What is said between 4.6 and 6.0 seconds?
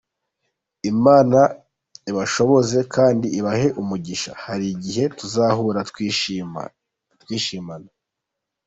igihe tuzahura